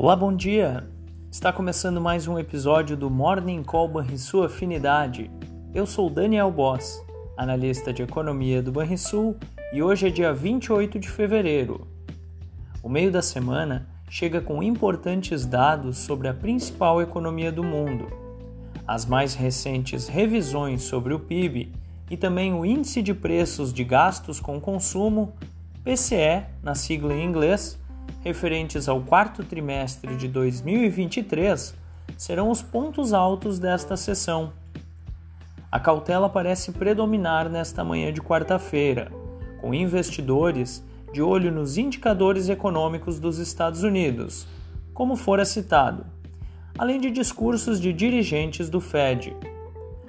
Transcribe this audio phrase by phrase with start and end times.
[0.00, 0.88] Olá, bom dia!
[1.28, 5.28] Está começando mais um episódio do Morning Call Banrisul Afinidade.
[5.74, 7.04] Eu sou Daniel Boss,
[7.36, 9.36] analista de economia do Banrisul,
[9.72, 11.88] e hoje é dia 28 de fevereiro.
[12.80, 18.06] O meio da semana chega com importantes dados sobre a principal economia do mundo.
[18.86, 21.72] As mais recentes revisões sobre o PIB
[22.08, 25.34] e também o Índice de Preços de Gastos com Consumo,
[25.82, 27.76] PCE, na sigla em inglês,
[28.20, 31.74] referentes ao quarto trimestre de 2023,
[32.16, 34.52] serão os pontos altos desta sessão.
[35.70, 39.12] A cautela parece predominar nesta manhã de quarta-feira,
[39.60, 44.46] com investidores de olho nos indicadores econômicos dos Estados Unidos,
[44.94, 46.04] como fora citado,
[46.76, 49.36] além de discursos de dirigentes do Fed.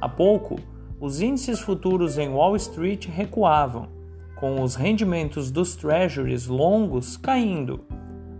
[0.00, 0.58] Há pouco,
[1.00, 3.88] os índices futuros em Wall Street recuavam,
[4.36, 7.84] com os rendimentos dos treasuries longos caindo,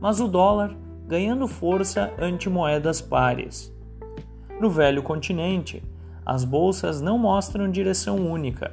[0.01, 3.73] mas o dólar ganhando força ante moedas pares.
[4.61, 5.83] No velho continente,
[6.25, 8.73] as bolsas não mostram direção única,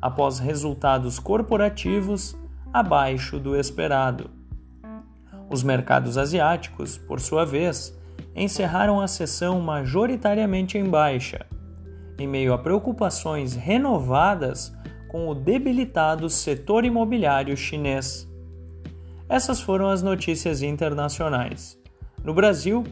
[0.00, 2.36] após resultados corporativos
[2.72, 4.30] abaixo do esperado.
[5.50, 7.96] Os mercados asiáticos, por sua vez,
[8.34, 11.46] encerraram a sessão majoritariamente em baixa
[12.18, 14.76] em meio a preocupações renovadas
[15.08, 18.28] com o debilitado setor imobiliário chinês.
[19.28, 21.76] Essas foram as notícias internacionais.
[22.24, 22.82] No Brasil,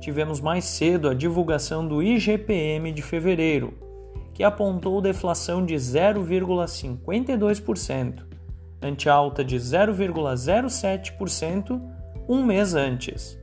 [0.00, 3.74] tivemos mais cedo a divulgação do IGPM de fevereiro,
[4.32, 8.24] que apontou deflação de 0,52%,
[8.80, 11.80] ante alta de 0,07%
[12.28, 13.38] um mês antes.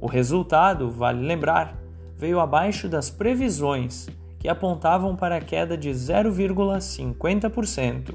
[0.00, 1.78] O resultado, vale lembrar,
[2.16, 8.14] veio abaixo das previsões que apontavam para a queda de 0,50%.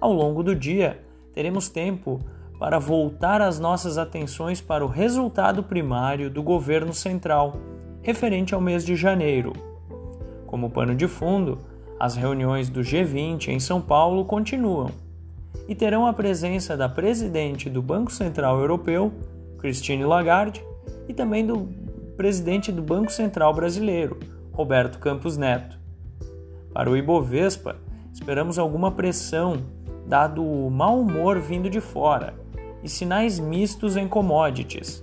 [0.00, 2.20] Ao longo do dia, teremos tempo
[2.58, 7.56] para voltar as nossas atenções para o resultado primário do governo central,
[8.02, 9.52] referente ao mês de janeiro.
[10.46, 11.58] Como pano de fundo,
[11.98, 14.90] as reuniões do G20 em São Paulo continuam
[15.66, 19.12] e terão a presença da presidente do Banco Central Europeu,
[19.58, 20.64] Christine Lagarde,
[21.08, 21.68] e também do
[22.16, 24.18] presidente do Banco Central Brasileiro,
[24.52, 25.78] Roberto Campos Neto.
[26.72, 27.76] Para o Ibovespa,
[28.12, 29.62] esperamos alguma pressão,
[30.06, 32.34] dado o mau humor vindo de fora,
[32.84, 35.02] e sinais mistos em commodities,